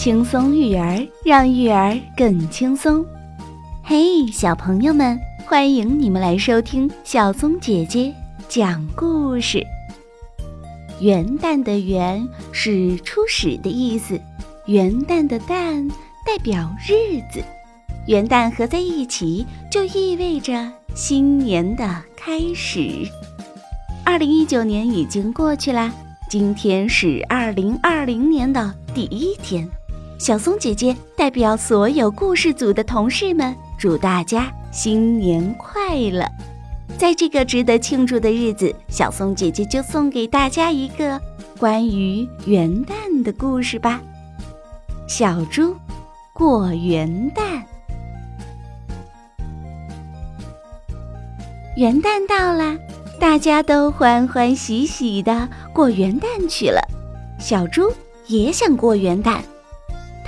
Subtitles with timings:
[0.00, 3.04] 轻松育儿，让育儿更轻松。
[3.82, 8.10] 嘿，小朋友们，欢迎你们来收听小松姐姐
[8.48, 9.62] 讲故事。
[11.00, 14.18] 元旦的“元”是初始的意思，
[14.64, 15.86] 元旦的“旦”
[16.24, 17.44] 代表日子，
[18.06, 23.06] 元旦合在一起就意味着新年的开始。
[24.02, 25.92] 二零一九年已经过去啦，
[26.30, 29.68] 今天是二零二零年的第一天。
[30.20, 36.22] 小松姐姐代表所有故事组的同事们，祝大家新年快乐！
[36.98, 41.18] 在这个值得庆祝的日子，小松姐姐就送给大家一个
[41.58, 43.98] 关于元旦的故事吧。
[45.08, 45.74] 小猪
[46.34, 47.62] 过元旦，
[51.76, 52.76] 元旦到了，
[53.18, 56.78] 大家都欢欢喜喜的过元旦去了。
[57.38, 57.90] 小猪
[58.26, 59.38] 也想过元旦，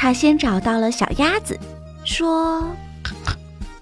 [0.03, 1.56] 他先找到了小鸭子，
[2.03, 2.69] 说：“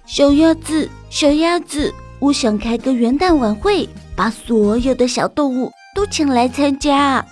[0.04, 7.24] 小鸭子，小鸭子。”我想开个元旦晚会，把所有的小动物都请来参加。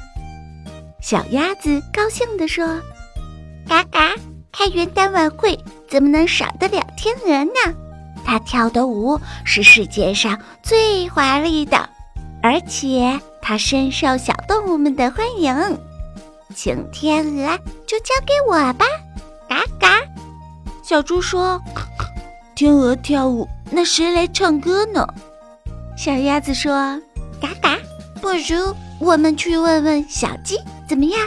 [1.03, 2.81] 小鸭子高兴地说
[3.69, 4.15] ：“嘎嘎，
[4.51, 7.77] 开元旦晚会怎么能少得了天鹅呢？
[8.25, 11.91] 它跳的舞是世界上最华丽的，
[12.43, 15.79] 而且它深受小动物们的欢迎。
[16.55, 18.85] 请天鹅就交给我吧。”
[19.49, 20.03] 嘎嘎，
[20.83, 21.61] 小猪说
[22.55, 25.07] ：“天鹅跳舞。”那谁来唱歌呢？
[25.97, 26.99] 小鸭子说
[27.39, 27.77] ：“嘎嘎，
[28.23, 31.21] 不如我们去问问小鸡怎么样？”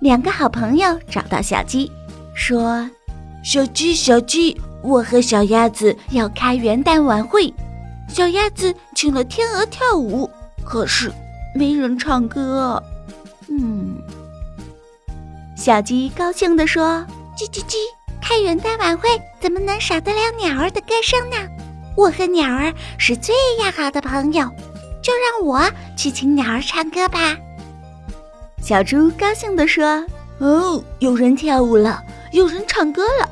[0.00, 1.90] 两个好朋友找到小鸡，
[2.34, 2.88] 说
[3.42, 7.52] ：“小鸡，小鸡，我和小鸭子要开元旦晚会。
[8.08, 10.28] 小鸭子请了天鹅跳舞，
[10.64, 11.10] 可是
[11.54, 12.82] 没人唱歌。”
[13.50, 13.98] 嗯，
[15.56, 17.04] 小鸡高兴地说
[17.36, 17.76] ：“叽叽叽。”
[18.22, 19.08] 开元旦晚会
[19.40, 21.36] 怎么能少得了鸟儿的歌声呢？
[21.96, 24.48] 我和鸟儿是最要好的朋友，
[25.02, 27.36] 就让我去请鸟儿唱歌吧。
[28.62, 30.06] 小猪高兴地说
[30.38, 32.00] ：“哦，有人跳舞了，
[32.32, 33.28] 有人唱歌了，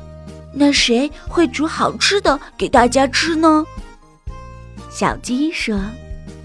[0.53, 3.65] 那谁会煮好吃的给大家吃呢？”
[4.91, 5.79] 小鸡说：“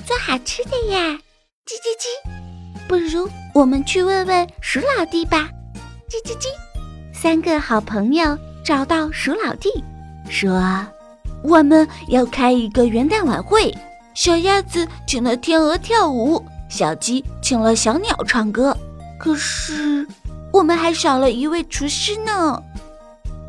[0.07, 1.19] 做好吃的呀，
[1.67, 2.44] 叽叽叽。
[2.89, 5.49] 不如我们去问问鼠老弟吧，
[6.09, 6.47] 叽叽叽。”
[7.13, 9.71] 三个好朋友找到鼠老弟，
[10.29, 10.87] 说
[11.43, 13.75] ：“我们要开一个元旦晚会。
[14.15, 18.77] 小鸭子请了天鹅跳舞，小鸡请了小鸟唱歌。
[19.19, 20.07] 可是，
[20.53, 22.63] 我们还少了一位厨师呢。”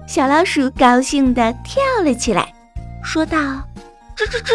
[0.07, 2.53] 小老鼠高兴地跳了起来，
[3.03, 3.37] 说道
[4.15, 4.51] ：“吱吱吱！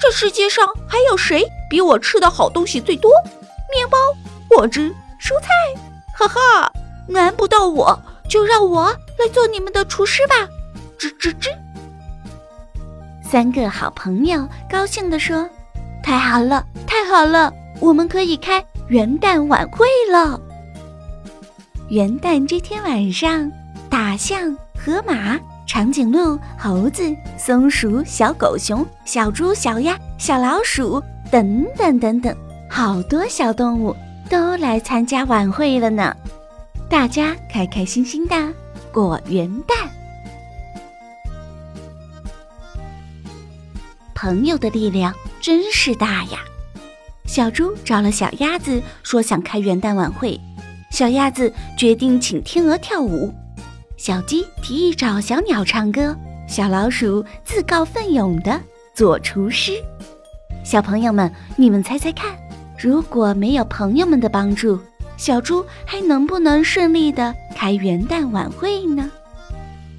[0.00, 3.10] 这世界上还有谁比我吃的好东西最多？
[3.74, 3.98] 面包、
[4.48, 4.90] 果汁、
[5.20, 5.48] 蔬菜，
[6.16, 6.72] 哈哈，
[7.08, 8.86] 难不到我。”就让我
[9.18, 10.34] 来做你们的厨师吧，
[10.98, 11.50] 吱吱吱！
[13.22, 15.48] 三个好朋友高兴地说
[16.02, 20.40] ：“太好了，太好了，我们可以开元旦晚会了！”
[21.90, 23.52] 元旦这天晚上，
[23.90, 27.04] 大象、河马、长颈鹿、猴子、
[27.38, 32.34] 松鼠、小狗熊、小猪、小鸭、小老鼠等等等等，
[32.76, 33.94] 好多小动物
[34.28, 36.12] 都来参加晚会了呢。
[36.90, 38.34] 大家开开心心的
[38.92, 39.86] 过元旦，
[44.12, 46.40] 朋友的力量真是大呀！
[47.26, 50.36] 小猪找了小鸭子，说想开元旦晚会。
[50.90, 53.32] 小鸭子决定请天鹅跳舞，
[53.96, 56.16] 小鸡提议找小鸟唱歌，
[56.48, 58.60] 小老鼠自告奋勇的
[58.96, 59.74] 做厨师。
[60.64, 62.36] 小朋友们，你们猜猜看，
[62.84, 64.78] 如果没有朋友们的帮助？
[65.16, 69.10] 小猪还能不能顺利的开元旦晚会呢？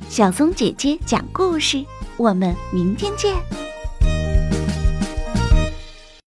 [0.07, 1.83] 小松姐姐讲故事，
[2.15, 3.33] 我们明天见。